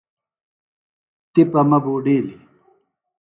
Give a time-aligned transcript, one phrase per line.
[1.33, 2.41] تِپہ مہ بوڈِیلیۡ